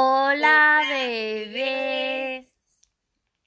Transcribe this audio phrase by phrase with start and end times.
[0.00, 2.46] Hola, bebés.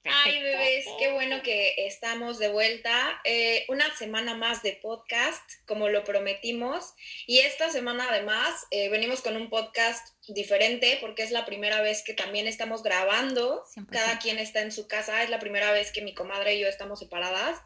[0.04, 3.22] Ay, bebés, qué bueno que estamos de vuelta.
[3.24, 6.92] Eh, una semana más de podcast, como lo prometimos.
[7.26, 12.02] Y esta semana además eh, venimos con un podcast diferente porque es la primera vez
[12.04, 13.64] que también estamos grabando.
[13.90, 15.22] Cada quien está en su casa.
[15.22, 17.62] Es la primera vez que mi comadre y yo estamos separadas.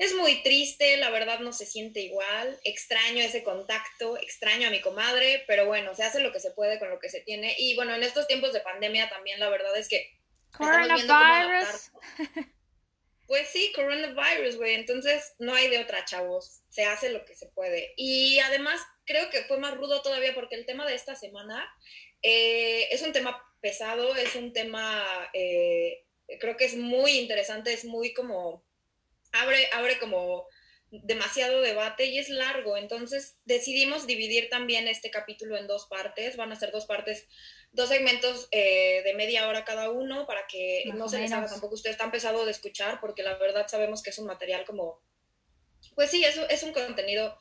[0.00, 4.80] Es muy triste, la verdad no se siente igual, extraño ese contacto, extraño a mi
[4.80, 7.54] comadre, pero bueno, se hace lo que se puede con lo que se tiene.
[7.58, 10.10] Y bueno, en estos tiempos de pandemia también la verdad es que...
[10.56, 11.92] Coronavirus.
[13.26, 14.74] Pues sí, coronavirus, güey.
[14.74, 16.62] Entonces no hay de otra, chavos.
[16.70, 17.92] Se hace lo que se puede.
[17.96, 21.70] Y además creo que fue más rudo todavía porque el tema de esta semana
[22.22, 26.06] eh, es un tema pesado, es un tema, eh,
[26.40, 28.64] creo que es muy interesante, es muy como
[29.32, 30.46] abre, abre como
[30.90, 32.76] demasiado debate y es largo.
[32.76, 36.36] Entonces decidimos dividir también este capítulo en dos partes.
[36.36, 37.28] Van a ser dos partes,
[37.72, 41.74] dos segmentos eh, de media hora cada uno para que no se les haga tampoco
[41.74, 45.02] ustedes tan pesado de escuchar porque la verdad sabemos que es un material como,
[45.94, 47.38] pues sí, es, es un contenido.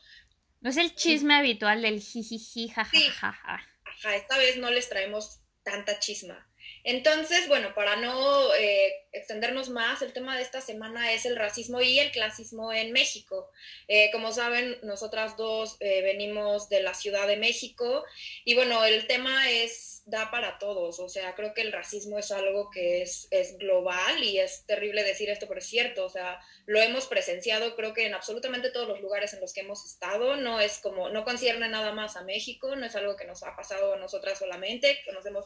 [0.62, 3.66] No es el chisme habitual del jijiji, jajaja.
[3.86, 6.49] ajá, esta vez no les traemos tanta chisma.
[6.84, 11.82] Entonces, bueno, para no eh, extendernos más, el tema de esta semana es el racismo
[11.82, 13.50] y el clasismo en México.
[13.88, 18.04] Eh, como saben, nosotras dos eh, venimos de la Ciudad de México
[18.46, 21.00] y bueno, el tema es da para todos.
[21.00, 25.04] O sea, creo que el racismo es algo que es, es global y es terrible
[25.04, 26.06] decir esto, pero es cierto.
[26.06, 29.62] O sea, lo hemos presenciado creo que en absolutamente todos los lugares en los que
[29.62, 30.36] hemos estado.
[30.36, 33.56] No es como, no concierne nada más a México, no es algo que nos ha
[33.56, 35.00] pasado a nosotras solamente.
[35.06, 35.46] Conocemos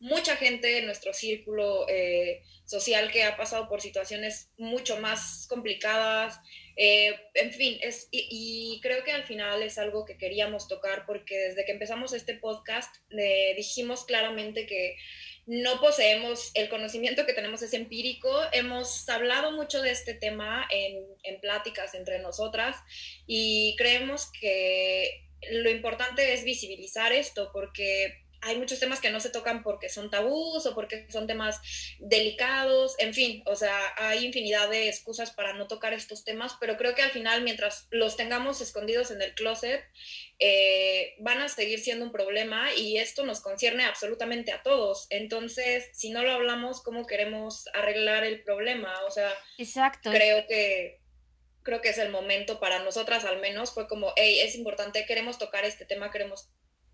[0.00, 6.40] mucha gente en nuestro círculo eh, social que ha pasado por situaciones mucho más complicadas.
[6.76, 11.36] Eh, en fin, es, y, creo que al final es algo que queríamos tocar porque
[11.36, 14.96] desde que empezamos este podcast eh, dijimos claramente que
[15.46, 18.30] no poseemos el conocimiento que tenemos es empírico.
[18.52, 22.76] Hemos hablado mucho de este tema en, en pláticas entre nosotras
[23.26, 29.30] y creemos que lo importante es visibilizar esto porque hay muchos temas que no se
[29.30, 31.60] tocan porque son tabús o porque son temas
[32.00, 36.76] delicados, en fin, o sea, hay infinidad de excusas para no tocar estos temas, pero
[36.76, 39.84] creo que al final, mientras los tengamos escondidos en el closet,
[40.40, 45.06] eh, van a seguir siendo un problema y esto nos concierne absolutamente a todos.
[45.10, 48.92] Entonces, si no lo hablamos, ¿cómo queremos arreglar el problema?
[49.06, 50.10] O sea, Exacto.
[50.10, 51.00] creo que
[51.62, 55.38] creo que es el momento para nosotras al menos, fue como, hey, es importante, queremos
[55.38, 56.50] tocar este tema, queremos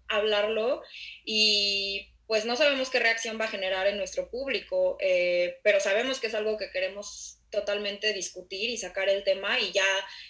[0.09, 0.83] hablarlo
[1.25, 6.21] y pues no sabemos qué reacción va a generar en nuestro público, eh, pero sabemos
[6.21, 9.87] que es algo que queremos totalmente discutir y sacar el tema y ya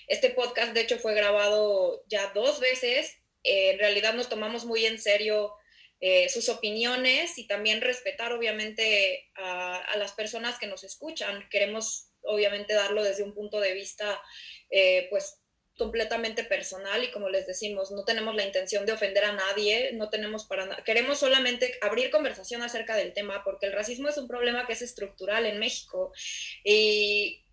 [0.06, 4.86] este podcast de hecho fue grabado ya dos veces, eh, en realidad nos tomamos muy
[4.86, 5.52] en serio
[6.00, 12.12] eh, sus opiniones y también respetar obviamente a, a, las personas que nos escuchan, queremos
[12.22, 14.22] obviamente darlo desde un punto de vista
[15.10, 15.37] pues
[15.78, 20.10] completamente personal y como les decimos, no tenemos la intención de ofender a nadie, no
[20.10, 24.28] tenemos para nada, queremos solamente abrir conversación acerca del tema porque el racismo es un
[24.28, 26.12] problema que es estructural en México
[26.64, 27.44] y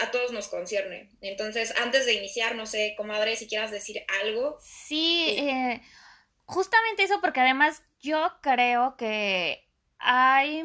[0.00, 1.10] a todos nos concierne.
[1.20, 4.56] Entonces, antes de iniciar, no sé, comadre, si quieras decir algo.
[4.62, 5.82] Sí, eh,
[6.46, 9.68] justamente eso porque además yo creo que
[9.98, 10.64] hay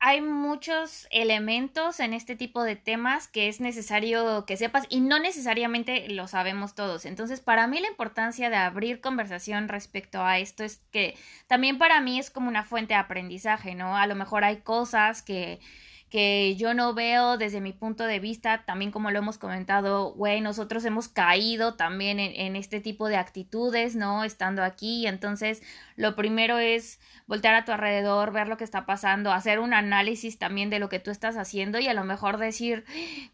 [0.00, 5.18] hay muchos elementos en este tipo de temas que es necesario que sepas y no
[5.18, 7.04] necesariamente lo sabemos todos.
[7.04, 11.16] Entonces, para mí la importancia de abrir conversación respecto a esto es que
[11.48, 13.96] también para mí es como una fuente de aprendizaje, ¿no?
[13.96, 15.58] A lo mejor hay cosas que
[16.08, 20.40] que yo no veo desde mi punto de vista, también como lo hemos comentado, güey,
[20.40, 24.24] nosotros hemos caído también en, este tipo de actitudes, ¿no?
[24.24, 25.62] Estando aquí, entonces
[25.96, 30.38] lo primero es voltear a tu alrededor, ver lo que está pasando, hacer un análisis
[30.38, 32.84] también de lo que tú estás haciendo y a lo mejor decir,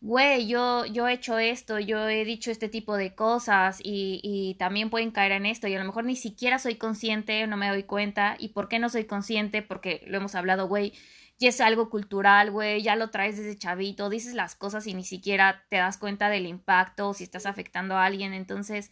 [0.01, 4.55] güey, yo, yo he hecho esto, yo he dicho este tipo de cosas y, y
[4.55, 7.69] también pueden caer en esto y a lo mejor ni siquiera soy consciente, no me
[7.69, 10.93] doy cuenta y por qué no soy consciente, porque lo hemos hablado, güey
[11.39, 15.05] ya es algo cultural, güey, ya lo traes desde chavito, dices las cosas y ni
[15.05, 18.91] siquiera te das cuenta del impacto, si estás afectando a alguien, entonces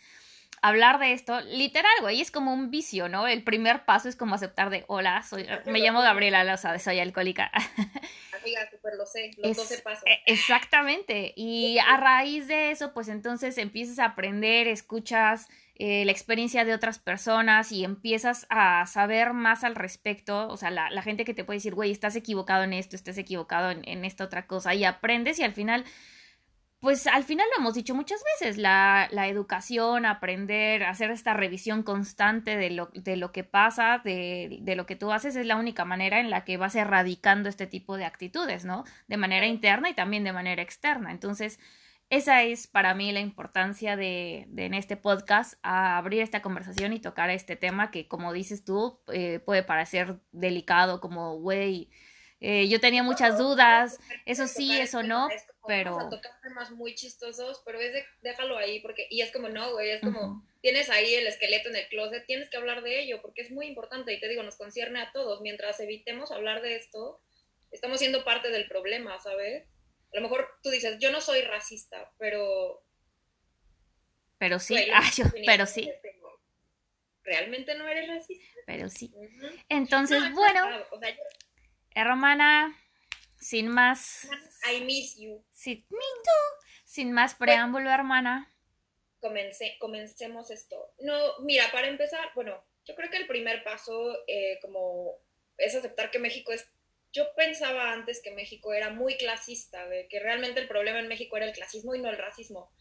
[0.63, 3.27] hablar de esto, literal, güey, es como un vicio, ¿no?
[3.27, 7.51] El primer paso es como aceptar de, hola, soy, me llamo Gabriela Loza, soy alcohólica.
[8.41, 10.05] Amiga, lo sé, los 12 pasos.
[10.07, 15.49] E, exactamente, y a raíz de eso, pues entonces empiezas a aprender, escuchas
[15.85, 20.71] eh, la experiencia de otras personas y empiezas a saber más al respecto, o sea,
[20.71, 24.05] la, gente que te puede decir, güey, estás equivocado en esto, estás equivocado en, en
[24.05, 25.85] esta otra cosa, y aprendes y al final
[26.79, 31.83] pues al final lo hemos dicho muchas veces, la, la educación, aprender, hacer esta revisión
[31.83, 35.57] constante de lo, de lo que pasa, de, de, lo que tú haces, es la
[35.57, 38.85] única manera en la que vas erradicando este tipo de actitudes, ¿no?
[39.09, 41.11] De manera interna y también de manera externa.
[41.11, 41.59] Entonces,
[42.13, 46.93] esa es para mí la importancia de, de en este podcast, a abrir esta conversación
[46.93, 51.89] y tocar este tema que, como dices tú, eh, puede parecer delicado, como, güey,
[52.41, 55.31] eh, yo tenía muchas dudas, eso sí, eso no,
[55.67, 55.97] pero...
[55.97, 59.49] Vamos a tocar temas muy chistosos, pero es de, déjalo ahí, porque, y es como,
[59.49, 63.01] no, güey, es como, tienes ahí el esqueleto en el closet, tienes que hablar de
[63.01, 66.61] ello, porque es muy importante, y te digo, nos concierne a todos, mientras evitemos hablar
[66.61, 67.23] de esto,
[67.71, 69.72] estamos siendo parte del problema, ¿sabes?
[70.13, 72.85] A lo mejor tú dices, yo no soy racista, pero...
[74.39, 75.91] Pero sí, ah, yo, pero sí.
[77.23, 78.45] ¿Realmente no eres racista?
[78.67, 79.13] Pero sí.
[79.69, 80.67] Entonces, bueno...
[80.91, 81.17] O sea,
[81.95, 82.75] Hermana,
[83.39, 84.29] sin más.
[84.71, 85.45] I miss you.
[85.53, 86.67] Sí, me too.
[86.85, 88.51] Sin más preámbulo, hermana.
[89.21, 90.95] Comencé, comencemos esto.
[91.01, 95.19] No, mira, para empezar, bueno, yo creo que el primer paso, eh, como
[95.59, 96.69] es aceptar que México es.
[97.13, 101.37] Yo pensaba antes que México era muy clasista, de que realmente el problema en México
[101.37, 102.73] era el clasismo y no el racismo.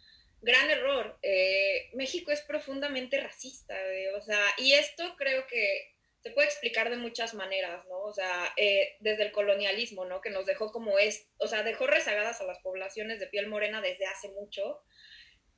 [0.41, 1.19] Gran error.
[1.21, 3.75] Eh, México es profundamente racista,
[4.17, 5.91] o sea, y esto creo que
[6.23, 7.99] se puede explicar de muchas maneras, ¿no?
[8.03, 10.21] O sea, eh, desde el colonialismo, ¿no?
[10.21, 13.81] Que nos dejó como es, o sea, dejó rezagadas a las poblaciones de piel morena
[13.81, 14.83] desde hace mucho.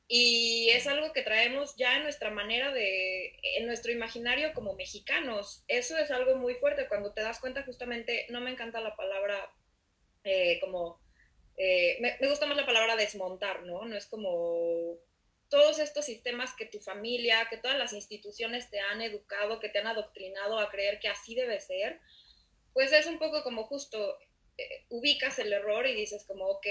[0.08, 5.64] Y es algo que traemos ya en nuestra manera de, en nuestro imaginario como mexicanos.
[5.68, 9.50] Eso es algo muy fuerte cuando te das cuenta justamente, no me encanta la palabra
[10.24, 11.02] eh, como,
[11.58, 13.86] eh, me, gusta más la palabra desmontar, ¿no?
[13.86, 14.98] No es como
[15.50, 19.80] todos estos sistemas que tu familia, que todas las instituciones te han educado, que te
[19.80, 22.00] han adoctrinado a creer que así debe ser,
[22.74, 24.18] pues es un poco como justo
[24.58, 26.66] eh, ubicas el error y dices como, ok,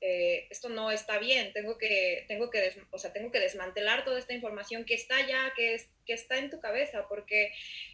[0.00, 4.18] eh, esto no está bien, tengo que, tengo, que o sea, tengo que desmantelar toda
[4.18, 7.52] esta información que está ya, que, es, que está en tu cabeza, porque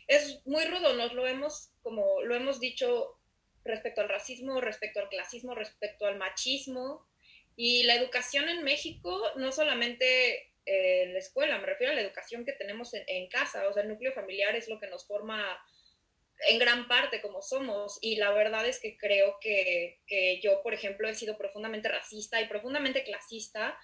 [0.08, 3.18] es muy rudo, nos lo hemos, como lo hemos dicho
[3.64, 7.06] respecto al racismo, respecto al clasismo, respecto al machismo,
[7.56, 12.02] y la educación en México, no solamente en eh, la escuela, me refiero a la
[12.02, 15.58] educación que tenemos en, casa, o sea, el núcleo familiar es lo que nos forma
[16.48, 17.98] en gran parte como somos.
[18.00, 22.40] Y la verdad es que creo que, que yo, por ejemplo, he sido profundamente racista
[22.40, 23.78] y profundamente clasista.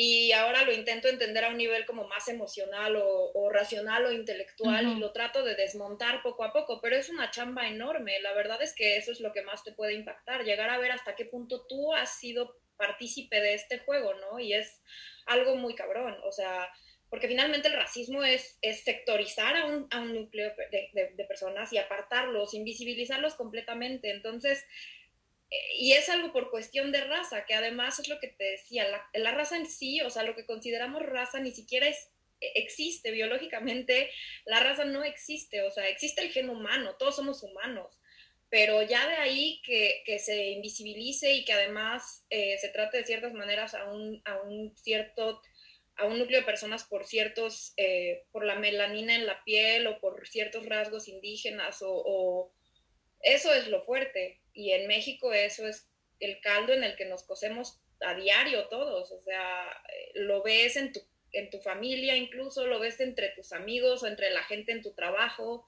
[0.00, 4.86] Y ahora lo intento entender a un nivel como más emocional o, racional o intelectual
[4.86, 8.20] y lo trato de desmontar poco a poco, pero es una chamba enorme.
[8.20, 10.92] La verdad es que eso es lo que más te puede impactar, llegar a ver
[10.92, 14.38] hasta qué punto tú has sido partícipe de este juego, ¿no?
[14.38, 14.80] Y es
[15.26, 16.70] algo muy cabrón, o sea,
[17.10, 21.72] porque finalmente el racismo es, es sectorizar a un, a un núcleo de, de, personas
[21.72, 24.10] y apartarlos, invisibilizarlos completamente.
[24.10, 24.64] Entonces,
[25.50, 28.88] eh, y es algo por cuestión de raza, que además es lo que te decía,
[28.88, 32.10] la, la raza en sí, o sea, lo que consideramos raza ni siquiera es,
[32.40, 34.10] e, existe biológicamente,
[34.44, 37.98] la raza no existe, o sea, existe el gen humano, todos somos humanos
[38.50, 43.04] pero ya de ahí que, que se invisibilice y que además eh, se trate de
[43.04, 45.42] ciertas maneras a un, a un, cierto,
[45.98, 50.00] a un núcleo de personas por ciertos, eh, por la melanina en la piel o
[50.00, 52.52] por ciertos rasgos indígenas o,
[53.20, 54.40] eso es lo fuerte.
[54.52, 55.88] Y en México eso es
[56.20, 60.76] el caldo en el que nos cosemos a diario todos, o sea, eh, lo ves
[60.76, 61.00] en tu,
[61.32, 64.94] en tu familia incluso, lo ves entre tus amigos o entre la gente en tu
[64.94, 65.66] trabajo,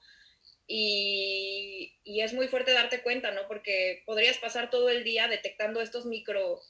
[0.73, 3.47] y, es muy fuerte darte cuenta, ¿no?
[3.47, 6.61] Porque podrías pasar todo el día detectando estos micro,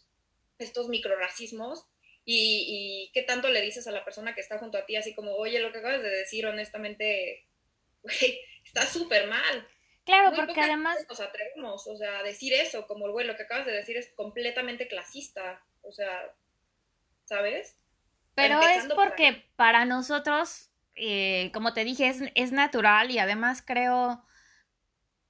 [0.58, 1.86] estos micro racismos
[2.26, 5.16] y, y, qué tanto le dices a la persona que está junto a ti, así
[5.16, 7.48] como, oye, lo que acabas de decir, honestamente,
[8.04, 9.68] güey, está súper mal.
[10.06, 10.98] Claro, porque además...
[11.08, 14.88] Nos atrevemos, o sea, decir eso, como, güey, lo que acabas de decir es completamente
[14.88, 16.34] clasista, o sea,
[17.26, 17.78] ¿sabes?
[18.34, 24.24] Pero es porque para nosotros eh, como te dije, es, es, natural y además creo,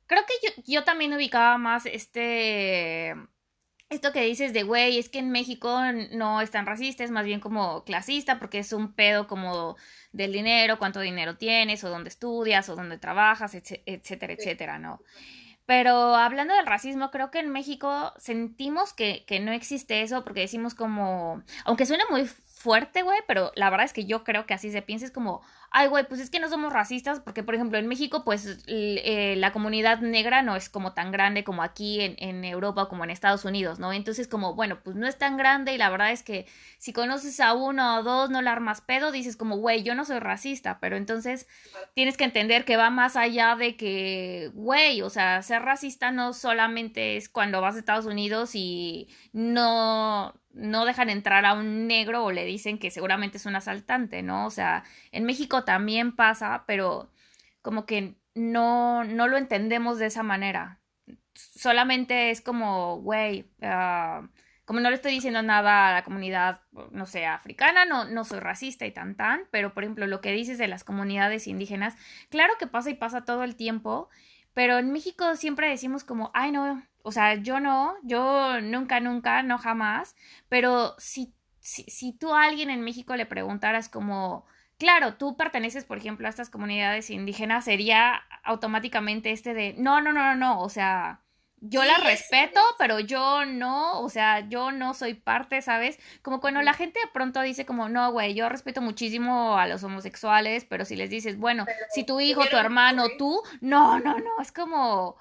[0.07, 3.15] creo que yo, yo también ubicaba más este,
[3.91, 5.79] esto que dices de, güey, es que en México
[6.11, 9.75] no es tan racista, es más bien como clasista porque es un pedo como
[10.13, 15.01] del dinero, cuánto dinero tienes o dónde estudias o dónde trabajas, etcétera, etcétera, ¿no?
[15.65, 20.39] Pero hablando del racismo, creo que en México sentimos que, que no existe eso porque
[20.39, 24.53] decimos como, aunque suene muy fuerte, güey, pero la verdad es que yo creo que
[24.53, 25.41] así se piensa, es como,
[25.73, 29.35] ay, güey, pues es que no somos racistas, porque por ejemplo en México, pues eh,
[29.37, 33.05] la comunidad negra no es como tan grande como aquí en, en Europa o como
[33.05, 33.93] en Estados Unidos, ¿no?
[33.93, 36.45] Entonces como, bueno, pues no es tan grande y la verdad es que
[36.77, 40.03] si conoces a uno o dos, no le armas pedo, dices como, güey, yo no
[40.03, 41.47] soy racista, pero entonces
[41.93, 46.33] tienes que entender que va más allá de que, güey, o sea, ser racista no
[46.33, 52.23] solamente es cuando vas a Estados Unidos y no no dejan entrar a un negro
[52.25, 54.45] o le dicen que seguramente es un asaltante, ¿no?
[54.45, 57.11] O sea, en México también pasa, pero
[57.61, 60.79] como que no, no lo entendemos de esa manera.
[61.33, 64.27] Solamente es como, güey, uh,
[64.65, 68.39] como no le estoy diciendo nada a la comunidad, no sé, africana, no, no soy
[68.39, 71.95] racista y tan tan, pero por ejemplo, lo que dices de las comunidades indígenas,
[72.29, 74.09] claro que pasa y pasa todo el tiempo,
[74.53, 79.43] pero en México siempre decimos como, ay no, o sea, yo no, yo nunca, nunca,
[79.43, 80.15] no jamás,
[80.47, 84.45] pero si, si, si tú a alguien en México le preguntaras como,
[84.81, 90.11] claro, tú perteneces, por ejemplo, a estas comunidades indígenas, sería automáticamente este de, no, no,
[90.11, 91.21] no, no, no, o sea,
[91.63, 95.99] yo la respeto, pero yo no, o sea, yo no soy parte, ¿sabes?
[96.23, 99.83] Como cuando la gente de pronto dice como, no, güey, yo respeto muchísimo a los
[99.83, 104.41] homosexuales, pero si les dices, bueno, si tu hijo, tu hermano, tú, no, no, no,
[104.41, 105.17] es como,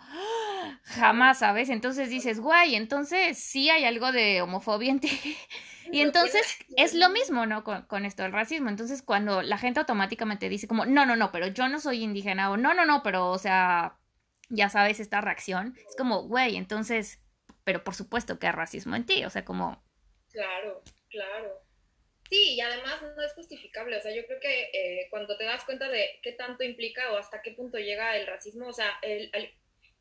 [0.85, 1.69] jamás, ¿sabes?
[1.69, 5.11] Entonces dices, güey, entonces sí hay algo de homofobia en ti.
[5.93, 6.43] Y entonces
[6.77, 7.65] es lo mismo, ¿no?
[7.65, 8.69] Con, con, esto del racismo.
[8.69, 12.53] Entonces, cuando la gente automáticamente dice como, no, no, no, pero yo no soy indígena,
[12.53, 13.97] o no, no, no, pero, o sea,
[14.51, 17.21] ya sabes, esta reacción, es como, güey, entonces,
[17.65, 19.83] pero por supuesto que hay racismo en ti, o sea, como...
[20.31, 21.63] Claro, claro.
[22.29, 25.65] Sí, y además no es justificable, o sea, yo creo que eh, cuando te das
[25.65, 29.31] cuenta de qué tanto implica o hasta qué punto llega el racismo, o sea, el,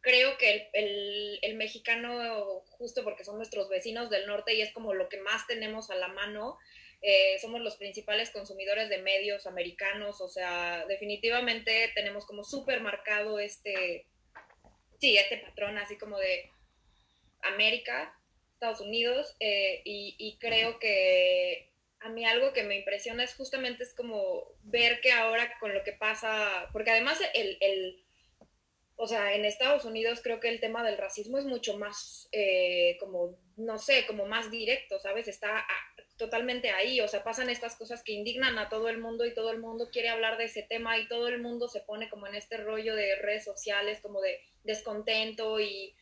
[0.02, 4.94] creo que el, el, mexicano, justo porque son nuestros vecinos del norte y es como
[4.94, 6.60] lo que más tenemos a la mano,
[7.02, 13.40] eh, somos los principales consumidores de medios americanos, o sea, definitivamente tenemos como súper marcado
[13.40, 14.06] este
[15.00, 16.50] sí, este patrón así como de
[17.42, 18.14] América,
[18.54, 23.94] Estados Unidos, eh, y, creo que a mí algo que me impresiona es justamente es
[23.94, 28.04] como ver que ahora con lo que pasa, porque además el, el
[29.02, 32.98] o sea, en Estados Unidos creo que el tema del racismo es mucho más, eh,
[33.00, 35.28] como, no sé, como más directo, ¿sabes?
[35.28, 35.66] Está
[36.18, 39.52] totalmente ahí, o sea, pasan estas cosas que indignan a todo el mundo y todo
[39.52, 42.36] el mundo quiere hablar de ese tema y todo el mundo se pone como en
[42.36, 45.96] este rollo de redes sociales, como de descontento y,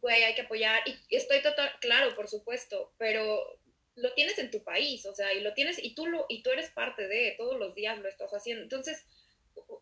[0.00, 0.80] güey, hay que apoyar.
[0.86, 3.58] Y estoy total, claro, por supuesto, pero
[3.94, 6.50] lo tienes en tu país, o sea, y lo tienes, y tú, lo, y tú
[6.50, 8.62] eres parte de, todos los días lo estás haciendo.
[8.62, 9.04] Entonces,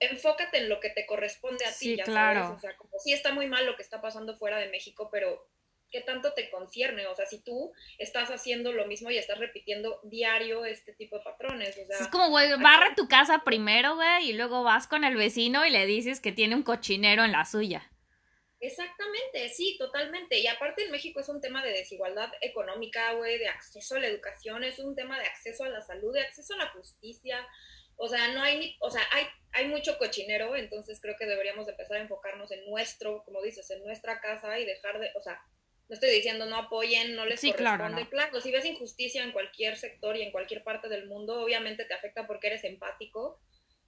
[0.00, 2.40] enfócate en lo que te corresponde a ti, ya claro.
[2.40, 5.09] sabes, o sea, como sí está muy mal lo que está pasando fuera de México,
[5.11, 5.47] pero
[5.90, 7.07] ¿qué tanto te concierne?
[7.07, 11.25] O sea, si tú estás haciendo lo mismo y estás repitiendo diario este tipo de
[11.25, 11.99] patrones, o sea...
[11.99, 15.71] Es como, güey, barra tu casa primero, güey, y luego vas con el vecino y
[15.71, 17.90] le dices que tiene un cochinero en la suya.
[18.59, 20.38] Exactamente, sí, totalmente.
[20.38, 24.09] Y aparte en México es un tema de desigualdad económica, güey, de acceso a la
[24.09, 27.47] educación, es un tema de acceso a la salud, de acceso a la justicia.
[27.97, 31.69] O sea, no hay ni, o sea, hay, hay mucho cochinero, entonces creo que deberíamos
[31.69, 35.40] empezar a enfocarnos en nuestro, como dices, en nuestra casa y dejar de, o sea,
[35.88, 38.09] no estoy diciendo no apoyen, no les corresponde.
[38.09, 41.95] Claro, si ves injusticia en cualquier sector y en cualquier parte del mundo, obviamente te
[41.95, 43.40] afecta porque eres empático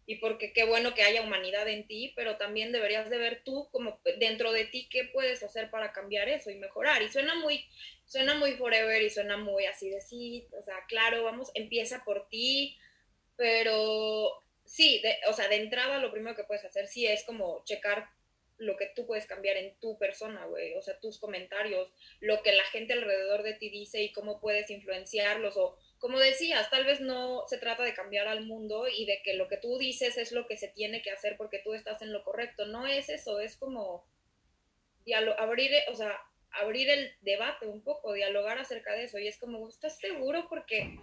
[0.06, 3.68] y porque qué bueno que haya humanidad en ti, pero también deberías de ver tú
[3.70, 7.02] como dentro de ti qué puedes hacer para cambiar eso y mejorar.
[7.02, 7.66] Y suena muy,
[8.06, 12.26] suena muy forever y suena muy así de sí, o sea, claro, vamos, empieza por
[12.28, 12.78] ti,
[13.36, 14.32] pero
[14.64, 18.08] sí, o sea, de entrada lo primero que puedes hacer sí es como checar
[18.58, 22.52] lo que tú puedes cambiar en tu persona, güey, o sea, tus comentarios, lo que
[22.52, 27.00] la gente alrededor de ti dice y cómo puedes influenciarlos o como decías, tal vez
[27.00, 30.32] no se trata de cambiar al mundo y de que lo que tú dices es
[30.32, 33.40] lo que se tiene que hacer porque tú estás en lo correcto, no es eso,
[33.40, 34.06] es como
[35.38, 36.18] abrir, o sea,
[36.50, 40.46] abrir el debate un poco, dialogar acerca de eso y es como, ¿estás seguro?
[40.48, 40.98] Porque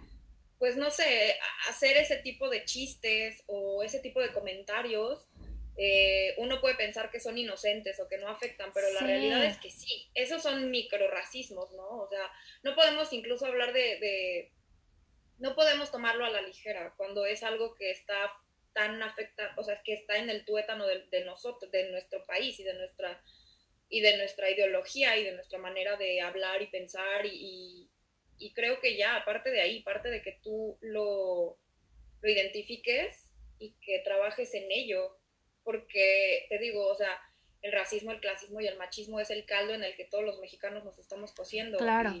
[0.58, 1.36] pues no sé,
[1.68, 5.26] hacer ese tipo de chistes o ese tipo de comentarios
[5.78, 9.58] eh, uno puede pensar que son inocentes o que no afectan, pero la realidad es
[9.58, 11.86] que sí, esos son microracismos, ¿no?
[11.98, 12.30] O sea,
[12.62, 14.52] no podemos incluso hablar de,
[15.38, 18.32] no podemos tomarlo a la ligera cuando es algo que está
[18.72, 22.64] tan afecta, o sea, que está en el tuétano de, nosotros, de nuestro país y
[22.64, 23.22] de nuestra
[23.88, 27.88] y de nuestra ideología y de nuestra manera de hablar y pensar y,
[28.36, 31.56] y, creo que ya, aparte de ahí, parte de que tú lo,
[32.20, 33.30] lo identifiques
[33.60, 35.16] y que trabajes en ello,
[35.66, 37.10] porque te digo, o sea,
[37.60, 40.38] el racismo, el clasismo y el machismo es el caldo en el que todos los
[40.38, 41.76] mexicanos nos estamos cociendo.
[41.76, 42.14] Claro.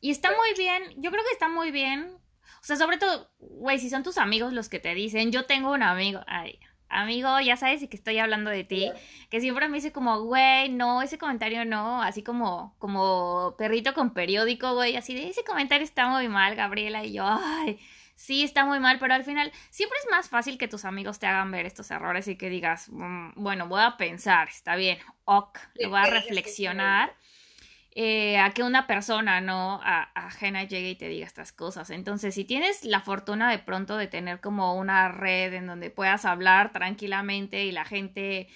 [0.00, 2.16] Y, está muy bien, yo creo que está muy bien
[2.62, 5.72] O sea, sobre todo, güey, si son tus amigos los que te dicen, yo tengo
[5.72, 8.90] un amigo, ay, amigo, ya sabes y que estoy hablando de ti,
[9.28, 14.14] que siempre me dice como, güey, no, ese comentario no, así como, como perrito con
[14.14, 17.78] periódico, güey, así de, ese comentario está muy mal, Gabriela, y yo, ay,
[18.20, 21.26] sí, está muy mal, pero al final siempre es más fácil que tus amigos te
[21.26, 25.58] hagan ver estos errores y que digas, mm, bueno, voy a pensar, está bien, ok,
[25.76, 27.14] lo voy a reflexionar.
[27.92, 31.90] Eh, a que una persona no ajena llegue y te diga estas cosas.
[31.90, 36.24] Entonces, si tienes la fortuna de pronto de tener como una red en donde puedas
[36.24, 38.46] hablar tranquilamente y la gente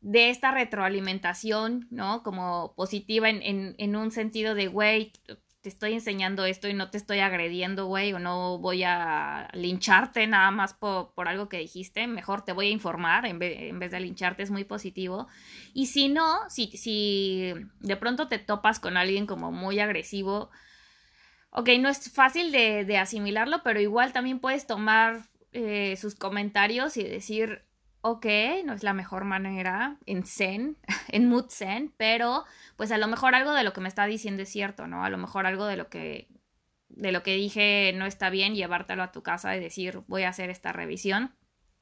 [0.00, 2.22] de esta retroalimentación, ¿no?
[2.22, 5.12] Como positiva en, en, en un sentido de, güey,
[5.60, 10.26] te estoy enseñando esto y no te estoy agrediendo, güey, o no voy a lincharte
[10.26, 13.78] nada más por, por algo que dijiste, mejor te voy a informar en vez, en
[13.78, 15.26] vez, de lincharte, es muy positivo.
[15.74, 20.50] Y si no, si, si de pronto te topas con alguien como muy agresivo,
[21.50, 25.22] ok, no es fácil de, de asimilarlo, pero igual también puedes tomar
[25.52, 27.64] eh, sus comentarios y decir,
[28.00, 28.26] ok,
[28.64, 30.76] no es la mejor manera en zen,
[31.08, 32.44] en mood zen, pero
[32.76, 35.04] pues a lo mejor algo de lo que me está diciendo es cierto, ¿no?
[35.04, 36.28] A lo mejor algo de lo que
[36.88, 40.30] de lo que dije no está bien, llevártelo a tu casa y decir, voy a
[40.30, 41.34] hacer esta revisión.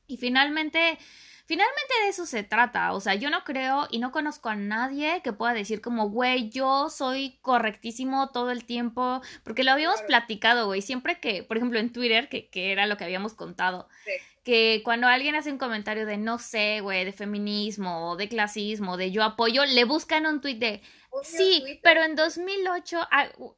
[0.09, 0.99] Y finalmente,
[1.47, 2.93] finalmente de eso se trata.
[2.93, 6.51] O sea, yo no creo y no conozco a nadie que pueda decir como, güey,
[6.51, 9.23] yo soy correctísimo todo el tiempo.
[9.43, 10.83] Porque lo habíamos platicado, güey.
[10.83, 13.89] Siempre que, por ejemplo, en Twitter, que, que era lo que habíamos contado.
[14.05, 14.13] Sí
[14.47, 18.97] que cuando alguien hace un comentario de no sé, güey, de feminismo o de clasismo,
[18.97, 20.83] de yo apoyo, le buscan un tuit de
[21.25, 23.09] sí, pero en 2008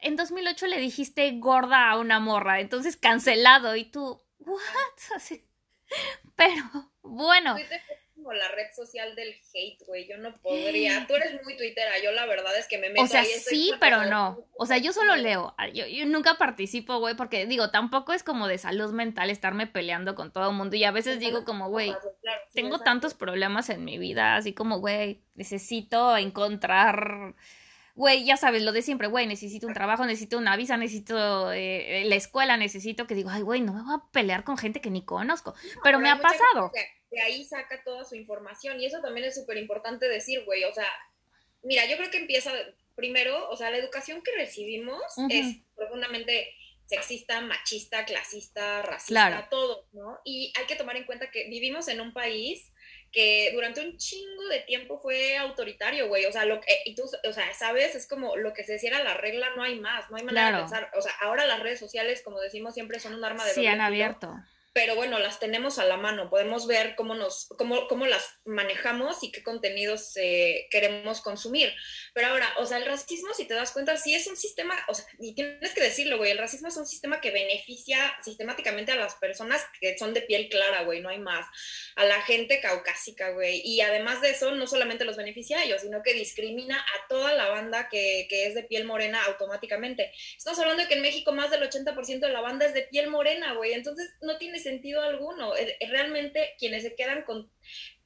[0.01, 4.57] en 2008 le dijiste gorda a una morra, entonces cancelado y tú what?
[6.37, 6.63] pero
[7.03, 7.57] bueno,
[8.19, 10.07] como la red social del hate, güey.
[10.09, 11.07] Yo no podría.
[11.09, 11.93] Tú eres muy twittera.
[12.03, 14.45] Yo la verdad es que me meto O sea, sí, pero no.
[14.57, 15.55] O sea, yo solo leo.
[15.57, 19.67] Ah, yo, yo nunca participo, güey, porque digo, tampoco es como de salud mental estarme
[19.67, 20.77] peleando con todo el mundo.
[20.77, 21.95] Y a veces digo como, güey,
[22.53, 27.35] tengo tantos problemas en mi vida, así como, güey, necesito encontrar
[27.99, 32.05] güey, ya sabes, lo de siempre, güey, necesito un trabajo, necesito una visa, necesito eh,
[32.07, 34.91] la escuela, necesito que digo, ay, güey, no me voy a pelear con gente que
[34.91, 35.55] ni conozco.
[35.83, 36.71] pero, me ha pasado
[37.11, 38.81] de ahí saca toda su información.
[38.81, 40.65] Y eso también es súper importante decir, güey.
[40.65, 40.89] O sea,
[41.63, 42.53] mira, yo creo que empieza
[42.95, 46.53] primero, o sea, la educación que recibimos es profundamente
[46.87, 50.19] sexista, machista, clasista, racista, todo, ¿no?
[50.25, 52.73] Y hay que tomar en cuenta que vivimos en un país
[53.13, 56.27] que durante un chingo de tiempo fue autoritario, güey.
[56.27, 59.03] O sea, lo que, y tú, o sea, sabes, es como lo que se decía
[59.03, 60.91] la regla, no hay más, no hay manera de pensar.
[60.97, 63.81] O sea, ahora las redes sociales, como decimos siempre, son un arma de Sí, han
[63.81, 64.35] abierto
[64.79, 69.25] pero bueno, las tenemos a la mano, podemos ver cómo, nos, cómo, cómo las manejamos
[69.25, 71.75] y qué contenidos eh, queremos consumir.
[72.15, 74.95] Pero ahora, o sea, el racismo, si te das cuenta, sí es un sistema, o
[74.95, 78.95] sea, y tienes que decirlo, güey, el racismo es un sistema que beneficia sistemáticamente a
[78.95, 81.45] las personas que son de piel clara, güey, no hay más,
[81.97, 85.83] a la gente caucásica, güey, y además de eso, no solamente los beneficia a ellos,
[85.83, 90.13] sino que discrimina a toda la banda que, que es de piel morena automáticamente.
[90.37, 93.11] Estamos hablando de que en México más del 80% de la banda es de piel
[93.11, 95.53] morena, güey, entonces no tiene sentido alguno.
[95.89, 97.51] Realmente quienes se quedan con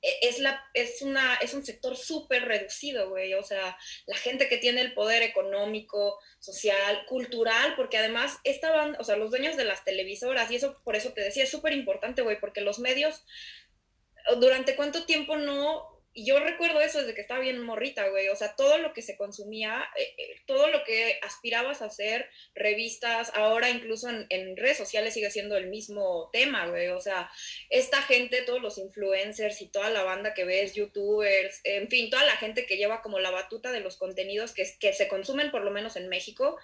[0.03, 3.35] e, es, la, es, una, es un sector súper reducido, güey.
[3.35, 9.05] O sea, la gente que tiene el poder económico, social, cultural, porque además estaban, o
[9.05, 12.22] sea, los dueños de las televisoras, y eso por eso te decía, es súper importante,
[12.22, 13.25] güey, porque los medios,
[14.38, 18.29] durante cuánto tiempo no y yo recuerdo eso desde que estaba bien morrita, güey.
[18.29, 22.29] O sea, todo lo que se consumía, eh, eh, todo lo que aspirabas a hacer,
[22.55, 26.88] revistas, ahora incluso en, redes sociales sigue siendo el mismo tema, güey.
[26.88, 27.31] O sea,
[27.70, 32.25] esta gente, todos los influencers y toda la banda que ves, youtubers, en fin, toda
[32.25, 35.64] la gente que lleva como la batuta de los contenidos que, que se consumen por
[35.64, 36.59] lo menos en México,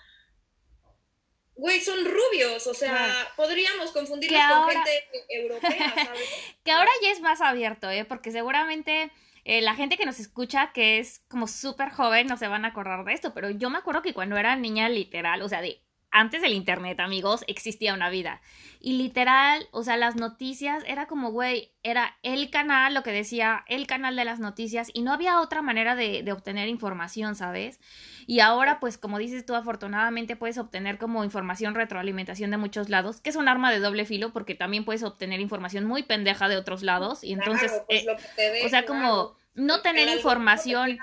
[1.58, 6.28] güey, son rubios, o sea, podríamos confundirlos con gente europea, ¿sabes?
[6.64, 8.04] que ahora ya es más abierto, ¿eh?
[8.04, 9.10] Porque seguramente
[9.44, 12.68] eh, la gente que nos escucha, que es como súper joven, no se van a
[12.68, 15.82] acordar de esto, pero yo me acuerdo que cuando era niña literal, o sea, de
[16.10, 18.40] antes del internet, amigos, existía una vida.
[18.80, 23.64] Y literal, o sea, las noticias era como, güey, era el canal, lo que decía,
[23.66, 27.80] el canal de las noticias, y no había otra manera de, de, obtener información, ¿sabes?
[28.26, 33.20] Y ahora, pues, como dices tú, afortunadamente puedes obtener como información, retroalimentación de muchos lados,
[33.20, 36.56] que es un arma de doble filo, porque también puedes obtener información muy pendeja de
[36.56, 40.98] otros lados, y entonces, pues, eh, o sea, como no tener información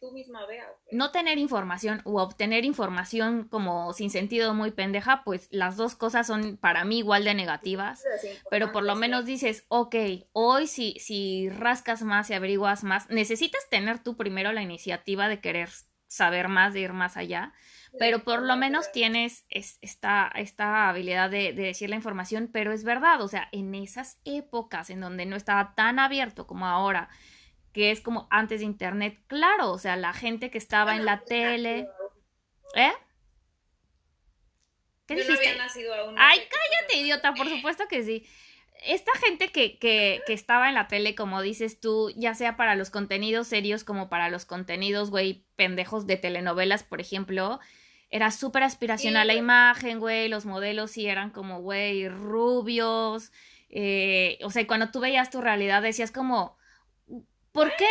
[0.00, 0.66] tú misma veas.
[0.90, 6.26] No tener información o obtener información como sin sentido muy pendeja, pues las dos cosas
[6.26, 8.02] son para mí igual de negativas.
[8.50, 9.94] pero por lo menos dices, ok,
[10.32, 15.40] hoy si, si rascas más y averiguas más, necesitas tener tú primero la iniciativa de
[15.40, 15.68] querer
[16.06, 17.52] saber más, de ir más allá,
[17.98, 22.82] pero por lo menos tienes esta, esta habilidad de, de, decir la información, pero es
[22.82, 27.10] verdad, o sea, en esas épocas en donde no estaba tan abierto como ahora,
[27.72, 31.20] que es como antes de Internet, claro, o sea, la gente que estaba en la
[31.20, 31.88] tele...
[32.74, 32.92] ¿Eh?
[35.06, 35.44] ¿Qué Yo dijiste?
[35.44, 36.14] No había nacido aún.
[36.18, 38.26] Ay, cállate, idiota, por supuesto que sí
[38.84, 42.74] esta gente que, que, que, estaba en la tele, como dices tú, ya sea para
[42.74, 47.60] los contenidos serios como para los contenidos, güey, pendejos de telenovelas, por ejemplo,
[48.10, 53.32] era súper aspiracional la imagen, güey, los modelos sí eran como, güey, rubios,
[53.68, 56.56] eh, o sea, cuando tú veías tu realidad decías como,
[57.52, 57.86] ¿por qué?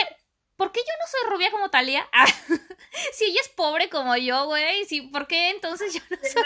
[0.59, 2.05] ¿por qué yo no soy rubia como Talía?
[2.11, 2.25] Ah,
[3.13, 6.43] si ella es pobre como yo, güey, sí, ¿por qué entonces yo no soy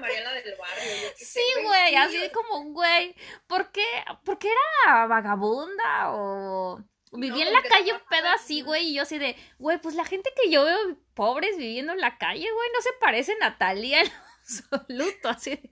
[0.00, 0.84] Mariana del barrio.
[1.14, 3.14] Sí, güey, así como, güey,
[3.46, 3.86] ¿por qué?
[4.24, 9.02] ¿Por qué era vagabunda o vivía en la calle un pedo así, güey, y yo
[9.02, 12.70] así de, güey, pues la gente que yo veo pobres viviendo en la calle, güey,
[12.74, 15.70] no se parecen a Talía en absoluto, así de...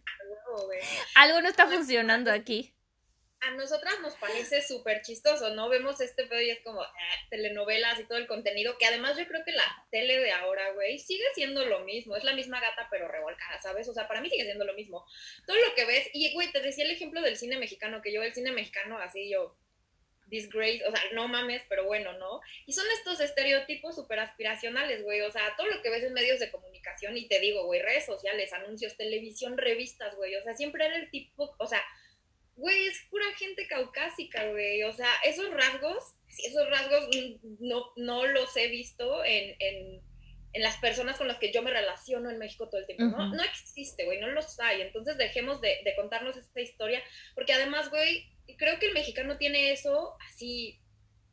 [1.17, 2.76] Algo no está funcionando aquí
[3.47, 5.69] a nosotras nos parece súper chistoso, ¿no?
[5.69, 6.87] Vemos este pedo y es como eh,
[7.31, 10.99] telenovelas y todo el contenido, que además yo creo que la tele de ahora, güey,
[10.99, 13.89] sigue siendo lo mismo, es la misma gata pero revolcada, ¿sabes?
[13.89, 15.05] O sea, para mí sigue siendo lo mismo.
[15.47, 18.23] Todo lo que ves, y güey, te decía el ejemplo del cine mexicano, que yo
[18.23, 19.57] el cine mexicano así yo,
[20.27, 22.41] disgrace, o sea, no mames, pero bueno, ¿no?
[22.67, 26.41] Y son estos estereotipos súper aspiracionales, güey, o sea, todo lo que ves en medios
[26.41, 30.85] de comunicación, y te digo, güey, redes sociales, anuncios, televisión, revistas, güey, o sea, siempre
[30.85, 31.83] era el tipo, o sea,
[32.57, 34.83] güey, es pura gente caucásica, güey.
[34.85, 37.09] O sea, esos rasgos, esos rasgos
[37.61, 40.03] no, no los he visto en, en,
[40.53, 43.05] en, las personas con las que yo me relaciono en México todo el tiempo.
[43.05, 44.81] No, no existe, güey, no los hay.
[44.81, 47.03] Entonces dejemos de, de contarnos esta historia,
[47.35, 50.81] porque además, güey, creo que el mexicano tiene eso así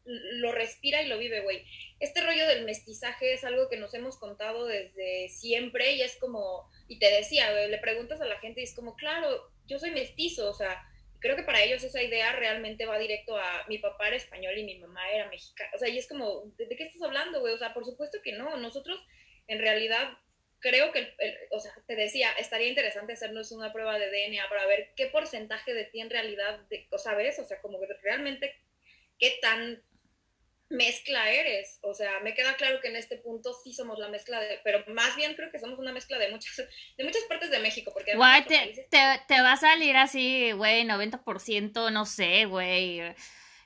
[0.06, 1.66] lo respira y lo vive, güey.
[2.00, 6.70] Este rollo del mestizaje es algo que nos hemos contado desde siempre y es como,
[6.88, 10.50] y te decía, le preguntas a la gente y es como, claro, yo soy mestizo,
[10.50, 10.82] o sea,
[11.24, 14.66] creo que para ellos esa idea realmente va directo a mi papá era español y
[14.66, 15.72] mi mamá era mexicana.
[15.74, 17.54] O sea, y es como, ¿de, qué estás hablando, güey?
[17.54, 18.58] O sea, por supuesto que no.
[18.58, 19.00] Nosotros,
[19.48, 20.18] en realidad,
[20.60, 21.16] creo que,
[21.52, 25.74] o sea, te decía, estaría interesante hacernos una prueba de DNA para ver qué porcentaje
[25.74, 27.40] de ti en realidad, de, ¿sabes?
[27.40, 28.54] O sea, como que realmente
[29.18, 29.82] qué tan
[30.70, 31.80] mezcla eres.
[31.82, 34.84] O sea, me queda claro que en este punto sí somos la mezcla de, pero
[34.88, 36.56] más bien creo que somos una mezcla de muchas,
[36.98, 37.92] de muchas partes de México.
[37.94, 43.02] Porque güey, te, te, va a salir así, güey, 90%, no sé, güey,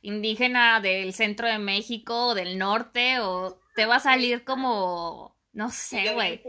[0.01, 5.71] indígena del centro de México o del norte, o te va a salir como no
[5.71, 6.39] sé, güey.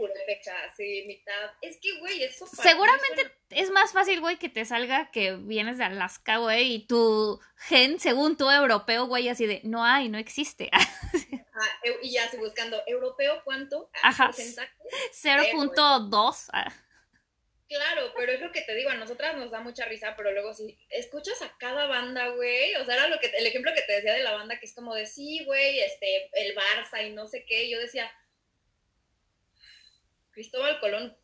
[1.61, 2.45] Es que, güey, eso.
[2.45, 7.39] Seguramente es más fácil, güey, que te salga que vienes de Alaska, güey, y tu
[7.55, 10.69] gen, según tú, europeo, güey, así de no hay, no existe.
[12.03, 13.89] y ya estoy buscando, ¿europeo cuánto?
[14.03, 14.29] Ajá.
[14.29, 16.49] 0.2.
[16.53, 16.71] Ah.
[17.67, 20.53] Claro, pero es lo que te digo, a nosotras nos da mucha risa, pero luego
[20.53, 23.93] si escuchas a cada banda, güey, o sea, era lo que, el ejemplo que te
[23.93, 27.27] decía de la banda, que es como de, sí, güey, este, el Barça y no
[27.27, 28.11] sé qué, yo decía,
[30.39, 31.17] Cristóbal Colón,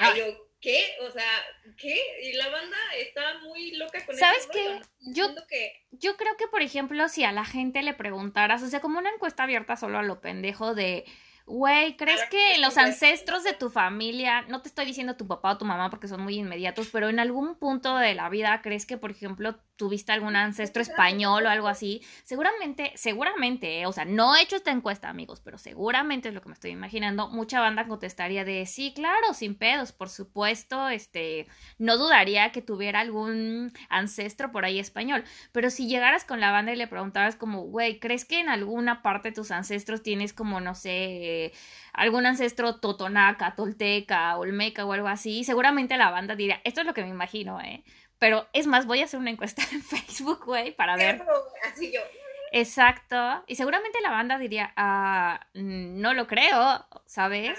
[0.00, 0.24] ah, yo,
[0.60, 0.96] ¿qué?
[1.02, 1.30] O sea,
[1.78, 1.96] ¿qué?
[2.24, 4.80] Y la banda está muy loca con ¿Sabes qué?
[5.12, 5.86] Yo, que...
[5.92, 9.10] yo creo que, por ejemplo, si a la gente le preguntaras, o sea, como una
[9.10, 11.04] encuesta abierta solo a lo pendejo de
[11.48, 15.58] Güey, ¿crees que los ancestros de tu familia, no te estoy diciendo tu papá o
[15.58, 18.96] tu mamá porque son muy inmediatos, pero en algún punto de la vida crees que,
[18.96, 22.02] por ejemplo, tuviste algún ancestro español o algo así?
[22.24, 26.40] Seguramente, seguramente, eh, o sea, no he hecho esta encuesta, amigos, pero seguramente es lo
[26.42, 27.28] que me estoy imaginando.
[27.28, 31.46] Mucha banda contestaría de sí, claro, sin pedos, por supuesto, este,
[31.78, 35.22] no dudaría que tuviera algún ancestro por ahí español.
[35.52, 39.02] Pero si llegaras con la banda y le preguntaras como, güey, ¿crees que en alguna
[39.02, 41.35] parte de tus ancestros tienes como, no sé,
[41.92, 46.94] algún ancestro totonaca, tolteca, olmeca o algo así, seguramente la banda diría, esto es lo
[46.94, 47.82] que me imagino, ¿eh?
[48.18, 51.22] Pero es más, voy a hacer una encuesta en Facebook, güey, para ver.
[51.70, 52.00] Así yo.
[52.52, 53.44] Exacto.
[53.46, 57.58] Y seguramente la banda diría, ah, no lo creo, ¿sabes?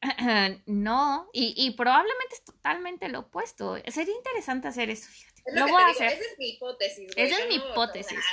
[0.66, 1.28] no.
[1.32, 3.76] Y, y, probablemente es totalmente lo opuesto.
[3.88, 5.42] Sería interesante hacer eso, fíjate.
[5.52, 6.12] lo, voy a hacer.
[6.12, 7.12] Esa es mi hipótesis.
[7.16, 8.24] Esa es mi hipótesis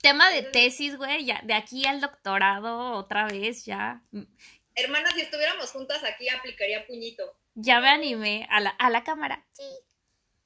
[0.00, 4.02] tema de tesis, güey, ya, de aquí al doctorado otra vez, ya.
[4.74, 7.36] Hermana, si estuviéramos juntas aquí, aplicaría puñito.
[7.54, 9.44] Ya me animé a la, a la cámara.
[9.52, 9.64] Sí.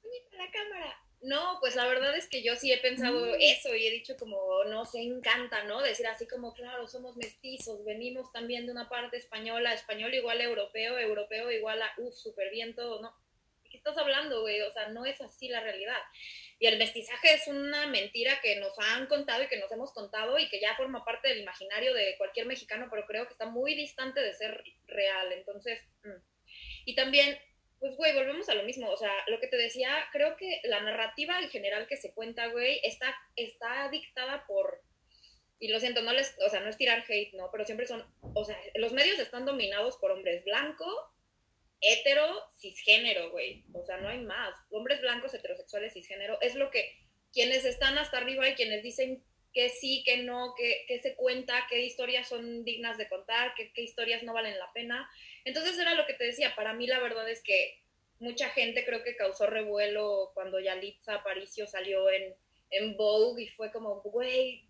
[0.01, 1.03] Puñito a la cámara.
[1.23, 3.35] No, pues la verdad es que yo sí he pensado mm.
[3.39, 5.81] eso y he dicho como, no, se encanta, ¿no?
[5.81, 10.43] Decir así como, claro, somos mestizos, venimos también de una parte española, español igual a
[10.43, 13.15] europeo, europeo igual a, uff, súper bien todo, ¿no?
[13.73, 14.61] Qué estás hablando, güey?
[14.61, 15.97] O sea, no es así la realidad.
[16.59, 20.37] Y el mestizaje es una mentira que nos han contado y que nos hemos contado
[20.37, 23.73] y que ya forma parte del imaginario de cualquier mexicano, pero creo que está muy
[23.73, 25.33] distante de ser real.
[25.33, 26.21] Entonces, mm.
[26.85, 27.35] y también,
[27.79, 28.91] pues, güey, volvemos a lo mismo.
[28.91, 32.47] O sea, lo que te decía, creo que la narrativa en general que se cuenta,
[32.49, 34.83] güey, está, está dictada por
[35.59, 37.49] y lo siento, no les, o sea, no es tirar hate, ¿no?
[37.49, 41.12] Pero siempre son, o sea, los medios están dominados por hombres blancos
[41.83, 43.63] hetero, cisgénero, güey.
[43.73, 44.55] O sea, no hay más.
[44.71, 46.39] Hombres blancos, heterosexuales, cisgénero.
[46.41, 46.89] Es lo que
[47.31, 51.67] quienes están hasta arriba y quienes dicen que sí, que no, que, que se cuenta,
[51.69, 55.07] qué historias son dignas de contar, qué, historias no valen la pena.
[55.45, 56.55] Entonces era lo que te decía.
[56.55, 57.79] Para mí la verdad es que
[58.19, 62.33] mucha gente creo que causó revuelo cuando Yalitza Aparicio salió en,
[62.71, 64.67] en Vogue y fue como, güey,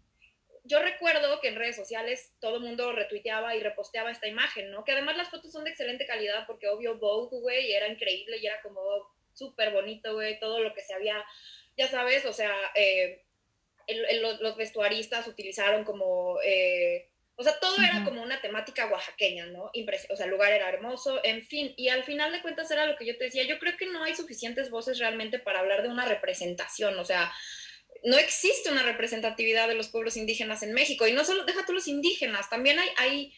[0.63, 4.85] yo recuerdo que en redes sociales todo el mundo retuiteaba y reposteaba esta imagen, ¿no?
[4.85, 8.47] Que además las fotos son de excelente calidad porque obvio Vogue, güey, era increíble y
[8.47, 8.81] era como
[9.33, 11.23] súper bonito, güey, todo lo que se había,
[11.75, 13.23] ya sabes, o sea, eh,
[14.39, 19.65] los, vestuaristas utilizaron como, eh, o sea, todo era como una temática oaxaqueña, ¿no?
[19.65, 22.95] o sea, el lugar era hermoso, en fin, y al final de cuentas era lo
[22.95, 25.89] que yo te decía, yo creo que no hay suficientes voces realmente para hablar de
[25.89, 27.33] una representación, o sea,
[28.03, 31.07] no existe una representatividad de los pueblos indígenas en México.
[31.07, 33.33] Y no solo, deja tú los indígenas, también hay, hay,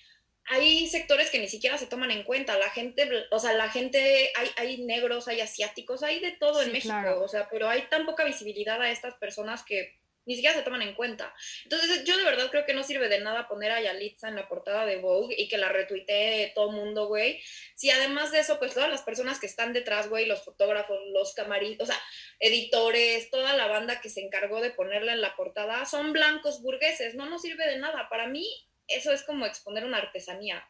[0.45, 2.57] hay sectores que ni siquiera se toman en cuenta.
[2.57, 6.71] La gente, o sea, la gente, hay, hay negros, hay asiáticos, hay de todo en
[6.71, 7.19] México.
[7.21, 9.93] O sea, pero hay tan poca visibilidad a estas personas que
[10.25, 11.33] ni siquiera se toman en cuenta.
[11.63, 14.47] Entonces, yo de verdad creo que no sirve de nada poner a Yalitza en la
[14.47, 17.41] portada de Vogue y que la retuitee todo mundo, güey.
[17.75, 21.33] Si además de eso, pues todas las personas que están detrás, güey, los fotógrafos, los
[21.33, 22.01] camaristas, o sea,
[22.39, 27.15] editores, toda la banda que se encargó de ponerla en la portada, son blancos burgueses,
[27.15, 28.09] no nos sirve de nada.
[28.09, 28.47] Para mí,
[28.87, 30.67] eso es como exponer una artesanía.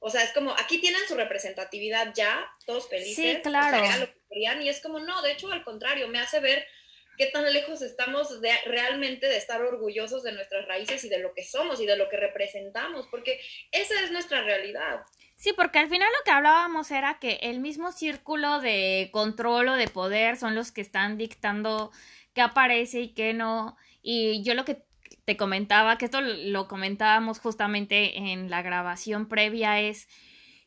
[0.00, 3.36] O sea, es como, aquí tienen su representatividad ya, todos felices.
[3.36, 3.82] Sí, claro.
[4.30, 6.64] y es como, no, de hecho, al contrario, me hace ver
[7.18, 11.34] qué tan lejos estamos de, realmente de estar orgullosos de nuestras raíces y de lo
[11.34, 13.40] que somos y de lo que representamos, porque
[13.72, 15.02] esa es nuestra realidad.
[15.36, 19.74] Sí, porque al final lo que hablábamos era que el mismo círculo de control o
[19.74, 21.92] de poder son los que están dictando
[22.34, 23.76] qué aparece y qué no.
[24.02, 24.82] Y yo lo que
[25.24, 30.08] te comentaba, que esto lo comentábamos justamente en la grabación previa, es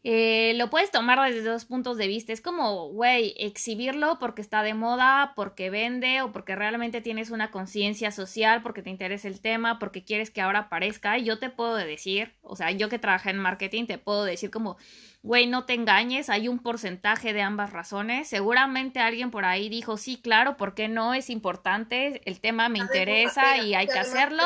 [0.03, 2.33] eh, lo puedes tomar desde dos puntos de vista.
[2.33, 7.51] Es como, güey, exhibirlo porque está de moda, porque vende o porque realmente tienes una
[7.51, 11.17] conciencia social, porque te interesa el tema, porque quieres que ahora aparezca.
[11.19, 14.49] Y yo te puedo decir, o sea, yo que trabajé en marketing, te puedo decir
[14.49, 14.77] como,
[15.23, 18.27] güey, no te engañes, hay un porcentaje de ambas razones.
[18.27, 21.13] Seguramente alguien por ahí dijo, sí, claro, ¿por qué no?
[21.13, 24.43] Es importante, el tema me interesa y hay que hacerlo.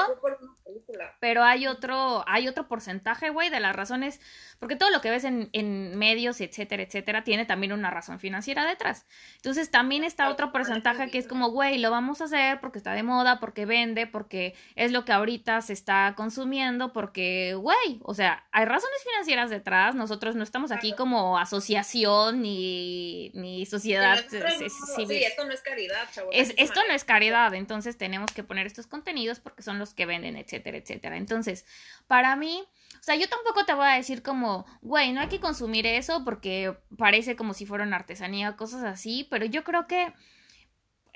[1.26, 4.22] Pero hay otro, hay otro porcentaje, güey, de las razones,
[4.60, 8.64] porque todo lo que ves en, en, medios, etcétera, etcétera, tiene también una razón financiera
[8.64, 9.08] detrás.
[9.38, 12.94] Entonces también está otro porcentaje que es como, güey, lo vamos a hacer porque está
[12.94, 18.14] de moda, porque vende, porque es lo que ahorita se está consumiendo, porque, güey, o
[18.14, 25.08] sea, hay razones financieras detrás, nosotros no estamos aquí como asociación ni, ni sociedad civil.
[25.08, 29.40] Sí, esto no es caridad, esto no es caridad, entonces tenemos que poner estos contenidos
[29.40, 31.15] porque son los que venden, etcétera, etcétera.
[31.16, 31.66] Entonces,
[32.08, 32.64] para mí,
[33.00, 36.24] o sea, yo tampoco te voy a decir como, güey, no hay que consumir eso
[36.24, 40.14] porque parece como si fuera una artesanía o cosas así, pero yo creo que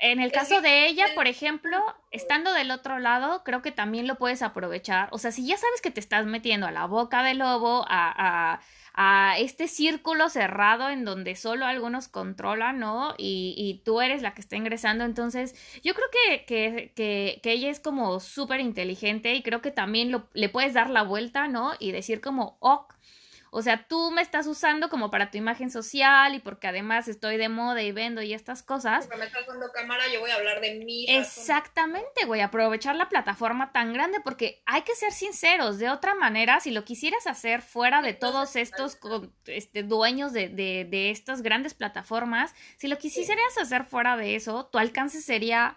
[0.00, 1.78] en el caso de ella, por ejemplo,
[2.10, 5.10] estando del otro lado, creo que también lo puedes aprovechar.
[5.12, 8.54] O sea, si ya sabes que te estás metiendo a la boca del lobo, a,
[8.54, 8.60] a,
[9.02, 13.14] a este círculo cerrado en donde solo algunos controlan, ¿no?
[13.16, 15.04] Y, y tú eres la que está ingresando.
[15.04, 19.70] Entonces, yo creo que, que, que, que ella es como súper inteligente y creo que
[19.70, 21.72] también lo, le puedes dar la vuelta, ¿no?
[21.78, 22.94] Y decir como, ok
[23.52, 27.36] o sea, tú me estás usando como para tu imagen social y porque además estoy
[27.36, 29.06] de moda y vendo y estas cosas.
[29.06, 31.06] Porque me estás dando cámara, yo voy a hablar de mí.
[31.08, 35.78] Exactamente, a aprovechar la plataforma tan grande porque hay que ser sinceros.
[35.78, 38.98] De otra manera, si lo quisieras hacer fuera de todos estos
[39.46, 44.66] este, dueños de, de, de estas grandes plataformas, si lo quisieras hacer fuera de eso,
[44.66, 45.76] tu alcance sería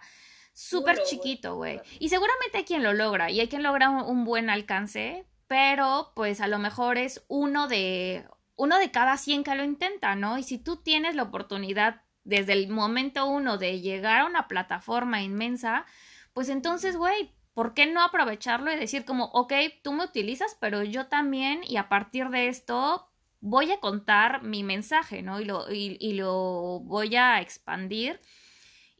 [0.52, 1.80] súper chiquito, güey.
[1.98, 6.40] Y seguramente hay quien lo logra y hay quien logra un buen alcance, pero pues
[6.40, 10.36] a lo mejor es uno de uno de cada 100 que lo intenta, ¿no?
[10.36, 15.22] Y si tú tienes la oportunidad desde el momento uno de llegar a una plataforma
[15.22, 15.86] inmensa,
[16.32, 19.52] pues entonces, güey, ¿por qué no aprovecharlo y decir como, ok,
[19.84, 23.06] tú me utilizas, pero yo también, y a partir de esto
[23.38, 25.40] voy a contar mi mensaje, ¿no?
[25.40, 28.20] Y lo, y, y lo voy a expandir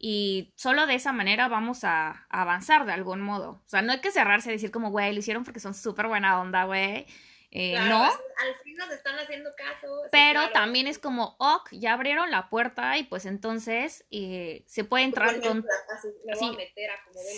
[0.06, 3.62] y solo de esa manera vamos a, avanzar de algún modo.
[3.64, 6.08] O sea, no hay que cerrarse y decir como, güey, lo hicieron porque son súper
[6.08, 7.06] buena onda, güey.
[7.50, 8.04] eh, no.
[8.04, 10.02] Al fin nos están haciendo caso.
[10.12, 15.04] Pero también es como, ok, ya abrieron la puerta y pues entonces eh, se puede
[15.04, 15.64] entrar con...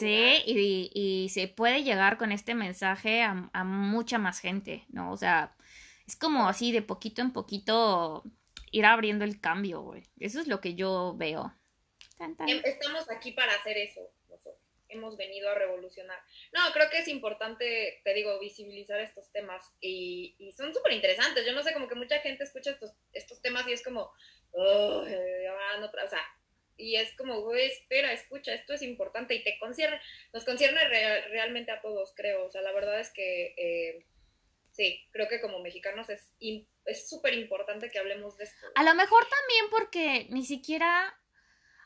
[0.00, 5.12] sí, y, y, se puede llegar con este mensaje a, a mucha más gente, ¿no?
[5.12, 5.54] O sea,
[6.08, 8.24] es como así de poquito en poquito
[8.72, 10.02] ir abriendo el cambio, güey.
[10.18, 11.54] Eso es lo que yo veo.
[12.18, 14.10] Em, estamos aquí para hacer eso
[14.88, 16.18] hemos venido a revolucionar.
[16.52, 21.44] No, creo que es importante, te digo, visibilizar estos temas y, y son súper interesantes.
[21.46, 24.10] Yo no sé, como que mucha gente escucha estos, estos temas y es como,
[24.52, 25.04] oh,
[25.80, 26.22] no, o sea,
[26.76, 30.00] y es como, güey, espera, escucha, esto es importante y te concierne,
[30.32, 30.84] nos concierne
[31.28, 32.46] realmente a todos, creo.
[32.46, 34.06] O sea, la verdad es que eh,
[34.72, 36.34] sí, creo que como mexicanos es
[36.84, 38.66] es súper importante que hablemos de esto.
[38.76, 41.18] A lo mejor también porque ni siquiera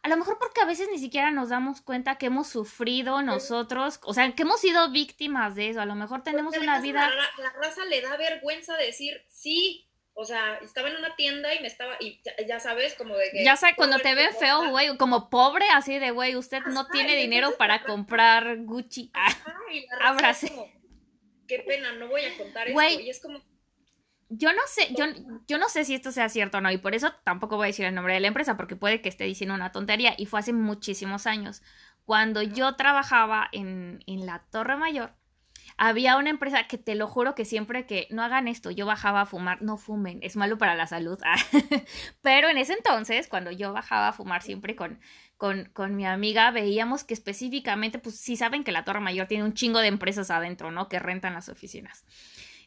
[0.03, 4.01] a lo mejor porque a veces ni siquiera nos damos cuenta que hemos sufrido nosotros,
[4.03, 5.81] o sea, que hemos sido víctimas de eso.
[5.81, 7.11] A lo mejor tenemos una vida.
[7.39, 9.87] La, raza le da vergüenza decir sí.
[10.13, 13.45] O sea, estaba en una tienda y me estaba, y ya, sabes, como de que...
[13.45, 17.15] Ya sabes, cuando te ve feo, güey, como pobre, así de, güey, usted no tiene
[17.15, 19.11] dinero para comprar Gucci.
[19.15, 19.57] Ajá,
[21.47, 23.01] qué pena, no voy a contar esto.
[23.01, 23.41] Y es como,
[24.31, 25.05] yo no sé, yo,
[25.47, 27.67] yo no sé si esto sea cierto o no, y por eso tampoco voy a
[27.67, 30.41] decir el nombre de la empresa, porque puede que esté diciendo una tontería, y fue
[30.41, 31.63] hace muchísimos años.
[32.05, 35.13] Cuando yo trabajaba en, en la Torre Mayor,
[35.77, 39.23] había una empresa que te lo juro que siempre que no hagan esto, yo bajaba
[39.23, 41.19] a fumar, no fumen, es malo para la salud.
[42.23, 45.01] Pero en ese entonces, cuando yo bajaba a fumar siempre con,
[45.39, 49.45] con, con, mi amiga, veíamos que específicamente, pues sí saben que la Torre Mayor tiene
[49.45, 50.89] un chingo de empresas adentro, ¿no?
[50.89, 52.05] Que rentan las oficinas.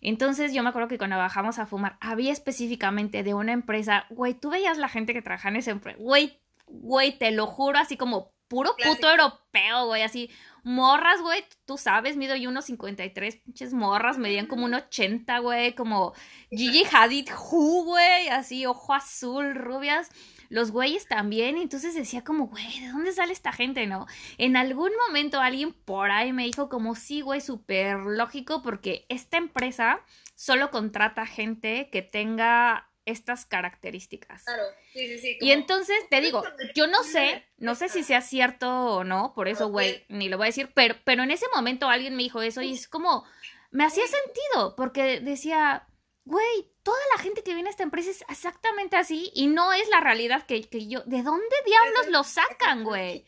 [0.03, 4.33] Entonces yo me acuerdo que cuando bajamos a fumar, había específicamente de una empresa, güey,
[4.33, 7.95] tú veías la gente que trabajaba en esa empresa, güey, güey, te lo juro, así
[7.95, 10.29] como puro puto europeo, güey, así,
[10.63, 15.73] morras, güey, tú sabes, mido yo unos 53, pinches morras, medían como un 80, güey,
[15.73, 16.13] como
[16.51, 20.09] Gigi Hadid, Who, güey, así, ojo azul, rubias,
[20.53, 24.05] los güeyes también, entonces decía como, güey, ¿de dónde sale esta gente, no?
[24.37, 29.37] En algún momento alguien por ahí me dijo como, sí, güey, súper lógico, porque esta
[29.37, 29.99] empresa
[30.35, 34.43] solo contrata gente que tenga estas características.
[34.43, 34.61] Claro,
[34.93, 35.37] sí, sí, sí.
[35.41, 36.43] Y entonces te digo,
[36.75, 40.37] yo no sé, no sé si sea cierto o no, por eso, güey, ni lo
[40.37, 43.25] voy a decir, pero, pero en ese momento alguien me dijo eso y es como,
[43.71, 45.87] me hacía sentido, porque decía,
[46.25, 49.87] güey, toda la gente que viene a esta empresa es exactamente así y no es
[49.89, 51.01] la realidad que, que yo.
[51.01, 53.25] ¿De dónde diablos lo sacan, güey?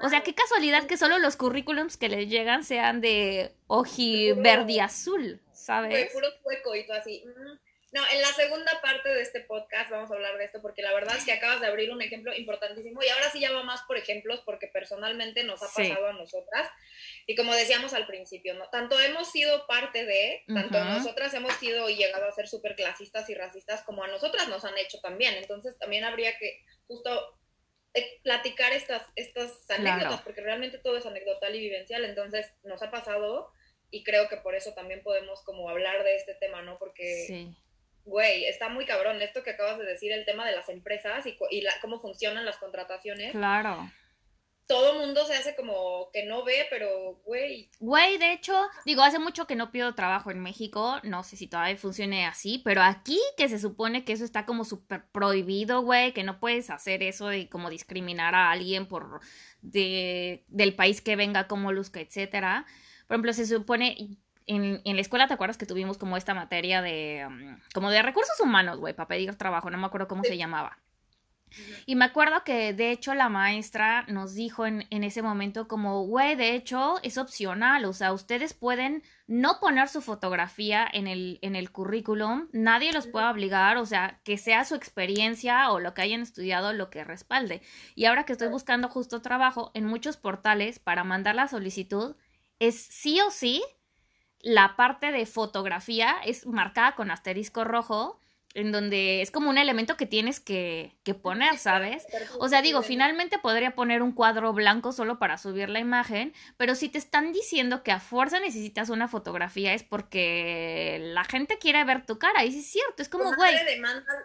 [0.00, 4.80] O sea, qué casualidad que solo los currículums que les llegan sean de oji verde
[4.80, 6.12] azul, ¿sabes?
[6.12, 7.24] puro sueco y todo así.
[7.26, 10.82] Mm, no, en la segunda parte de este podcast vamos a hablar de esto porque
[10.82, 13.62] la verdad es que acabas de abrir un ejemplo importantísimo y ahora sí ya va
[13.62, 16.68] más por ejemplos porque personalmente nos ha pasado a nosotras
[17.26, 18.68] y como decíamos al principio, ¿no?
[18.68, 23.30] Tanto hemos sido parte de, tanto nosotras hemos sido y llegado a ser súper clasistas
[23.30, 27.38] y racistas como a nosotras nos han hecho también, entonces también habría que justo
[27.94, 32.90] eh, platicar estas, estas anécdotas porque realmente todo es anecdotal y vivencial, entonces nos ha
[32.90, 33.50] pasado
[33.90, 36.78] y creo que por eso también podemos como hablar de este tema, ¿no?
[36.78, 37.24] Porque...
[37.26, 37.56] Sí
[38.08, 41.36] güey, está muy cabrón esto que acabas de decir, el tema de las empresas y,
[41.50, 43.32] y cómo funcionan las contrataciones.
[43.32, 43.90] Claro.
[44.66, 47.70] Todo mundo se hace como que no ve, pero güey.
[47.80, 51.46] Güey, de hecho, digo, hace mucho que no pido trabajo en México, no sé si
[51.46, 56.12] todavía funcione así, pero aquí que se supone que eso está como súper prohibido, güey,
[56.12, 59.20] que no puedes hacer eso de como discriminar a alguien por
[59.62, 62.66] de, del país que venga, como luzca, etcétera.
[63.06, 64.18] Por ejemplo, se supone,
[64.48, 68.02] en, en, la escuela, ¿te acuerdas que tuvimos como esta materia de, um, como de
[68.02, 69.70] recursos humanos, güey, para pedir trabajo?
[69.70, 70.78] No me acuerdo cómo se llamaba.
[71.86, 76.04] Y me acuerdo que de hecho la maestra nos dijo en, en ese momento como,
[76.04, 81.38] güey, de hecho es opcional, o sea, ustedes pueden no poner su fotografía en el,
[81.42, 85.94] en el currículum, nadie los puede obligar, o sea, que sea su experiencia o lo
[85.94, 87.62] que hayan estudiado lo que respalde.
[87.94, 92.16] Y ahora que estoy buscando justo trabajo en muchos portales para mandar la solicitud,
[92.58, 93.62] es sí o sí
[94.40, 98.20] la parte de fotografía es marcada con asterisco rojo,
[98.54, 102.06] en donde es como un elemento que tienes que, que, poner, ¿sabes?
[102.40, 106.74] O sea, digo, finalmente podría poner un cuadro blanco solo para subir la imagen, pero
[106.74, 111.84] si te están diciendo que a fuerza necesitas una fotografía es porque la gente quiere
[111.84, 113.54] ver tu cara, y sí es cierto, es como, güey.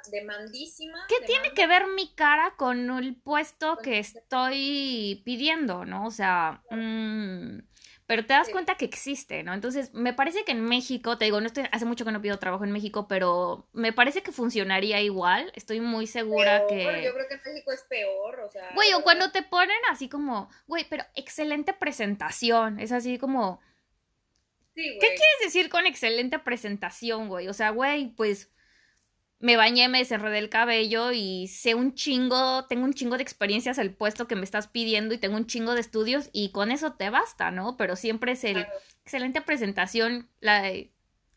[0.10, 1.06] demandísima.
[1.10, 6.08] ¿Qué tiene que ver mi cara con el puesto que estoy pidiendo, no?
[6.08, 7.60] O sea, mmm,
[8.06, 9.54] pero te das cuenta que existe, ¿no?
[9.54, 12.38] Entonces, me parece que en México, te digo, no estoy, hace mucho que no pido
[12.38, 15.52] trabajo en México, pero me parece que funcionaría igual.
[15.56, 16.84] Estoy muy segura que.
[16.84, 18.72] Yo creo que en México es peor, o sea.
[18.76, 22.80] Güey, o cuando te ponen así como, güey, pero excelente presentación.
[22.80, 23.62] Es así como.
[24.76, 25.00] Sí, güey.
[25.00, 27.48] ¿Qué quieres decir con excelente presentación, güey?
[27.48, 28.52] O sea, güey, pues
[29.43, 33.77] me bañé, me desenredé el cabello y sé un chingo, tengo un chingo de experiencias
[33.77, 36.94] al puesto que me estás pidiendo y tengo un chingo de estudios y con eso
[36.94, 37.75] te basta, ¿no?
[37.75, 38.79] Pero siempre es el Claro.
[39.04, 40.94] excelente presentación, like,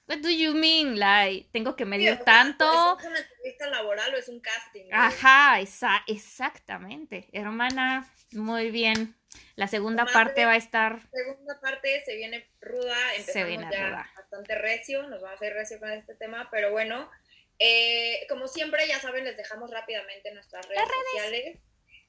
[0.09, 1.01] what do you mean?
[1.01, 2.97] Like, tengo que Sí, medir sea, tanto.
[3.01, 4.83] ¿Es una entrevista laboral o es un casting?
[4.85, 4.93] güey?
[4.93, 7.29] Ajá, esa- exactamente.
[7.33, 9.17] Hermana, muy bien.
[9.57, 10.13] La segunda Comadre.
[10.25, 14.11] parte va a estar segunda parte se viene ruda, empezamos viene ya ruda.
[14.17, 17.11] bastante recio, nos vamos a ir recio con este tema, pero bueno,
[17.59, 20.83] eh, como siempre, ya saben, les dejamos rápidamente nuestras redes,
[21.13, 21.59] sociales.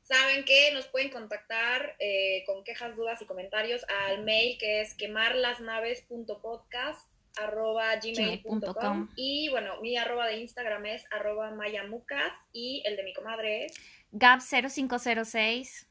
[0.03, 4.95] Saben que nos pueden contactar eh, con quejas, dudas y comentarios al mail que es
[4.95, 13.03] quemarlasnaves.podcast arroba gmail.com y bueno, mi arroba de Instagram es arroba mayamucas y el de
[13.03, 13.73] mi comadre es
[14.11, 15.87] Gap 0506.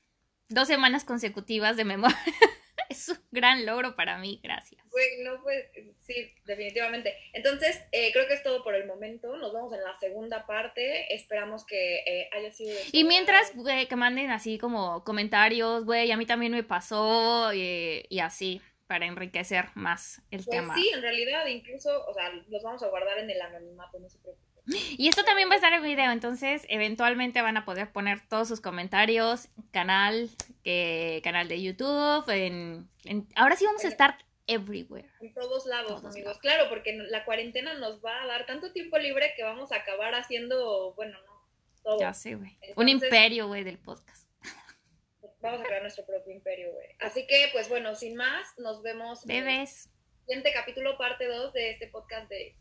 [0.49, 2.17] Dos semanas consecutivas de memoria.
[2.91, 4.85] es un gran logro para mí, gracias.
[4.91, 5.67] Güey, no pues,
[6.01, 7.15] sí, definitivamente.
[7.33, 9.37] Entonces, eh, creo que es todo por el momento.
[9.37, 11.15] Nos vemos en la segunda parte.
[11.15, 12.77] Esperamos que eh, haya sido.
[12.93, 18.05] Y mientras, güey, que manden así como comentarios, güey, a mí también me pasó eh,
[18.09, 20.75] y así, para enriquecer más el Pues tema.
[20.75, 24.19] sí, en realidad, incluso, o sea, los vamos a guardar en el anonimato, no se
[24.19, 24.56] preocupen.
[24.99, 28.49] Y esto también va a estar en video, entonces eventualmente van a poder poner todos
[28.49, 30.31] sus comentarios, canal,
[30.65, 35.09] que, canal de YouTube, en, en- ahora sí vamos a estar everywhere.
[35.21, 36.25] En todos lados, Todos amigos.
[36.25, 36.39] lados.
[36.39, 40.15] Claro, porque la cuarentena nos va a dar tanto tiempo libre que vamos a acabar
[40.15, 41.49] haciendo, bueno, no,
[41.83, 41.99] todo.
[42.01, 42.57] Ya sé, güey.
[42.77, 44.27] Un imperio, güey, del podcast.
[45.41, 46.89] Vamos a crear nuestro propio imperio, güey.
[46.99, 49.91] Así que, pues bueno, sin más, nos vemos en el Bebés.
[50.25, 52.57] siguiente capítulo, parte 2 de este podcast de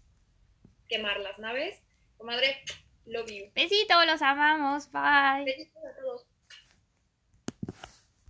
[0.88, 1.82] Quemar las Naves.
[2.18, 2.64] Comadre,
[3.06, 3.52] love you.
[3.54, 4.92] Besitos, los amamos.
[4.92, 5.46] Bye.
[5.46, 6.25] Besitos a todos.